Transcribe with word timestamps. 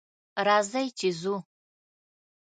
راځئ 0.47 0.87
چې 0.97 1.07
ځو 1.21 1.35